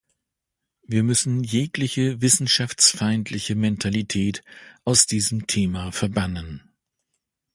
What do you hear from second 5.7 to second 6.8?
verbannen.